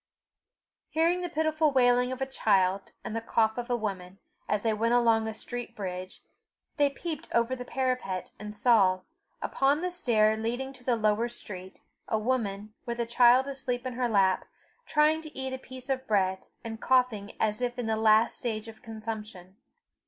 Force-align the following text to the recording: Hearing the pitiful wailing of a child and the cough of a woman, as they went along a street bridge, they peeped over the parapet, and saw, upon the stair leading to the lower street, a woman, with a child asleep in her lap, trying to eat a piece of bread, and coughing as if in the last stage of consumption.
Hearing 0.89 1.21
the 1.21 1.29
pitiful 1.29 1.69
wailing 1.71 2.11
of 2.11 2.23
a 2.23 2.25
child 2.25 2.91
and 3.03 3.15
the 3.15 3.21
cough 3.21 3.55
of 3.59 3.69
a 3.69 3.75
woman, 3.75 4.17
as 4.49 4.63
they 4.63 4.73
went 4.73 4.95
along 4.95 5.27
a 5.27 5.33
street 5.35 5.75
bridge, 5.75 6.21
they 6.77 6.89
peeped 6.89 7.27
over 7.35 7.55
the 7.55 7.65
parapet, 7.65 8.31
and 8.39 8.55
saw, 8.55 9.01
upon 9.43 9.81
the 9.81 9.91
stair 9.91 10.35
leading 10.35 10.73
to 10.73 10.83
the 10.83 10.95
lower 10.95 11.27
street, 11.29 11.81
a 12.07 12.17
woman, 12.17 12.73
with 12.87 12.99
a 12.99 13.05
child 13.05 13.47
asleep 13.47 13.85
in 13.85 13.93
her 13.93 14.09
lap, 14.09 14.45
trying 14.87 15.21
to 15.21 15.37
eat 15.37 15.53
a 15.53 15.59
piece 15.59 15.87
of 15.87 16.07
bread, 16.07 16.47
and 16.63 16.81
coughing 16.81 17.33
as 17.39 17.61
if 17.61 17.77
in 17.77 17.85
the 17.85 17.95
last 17.95 18.35
stage 18.35 18.67
of 18.67 18.81
consumption. 18.81 19.55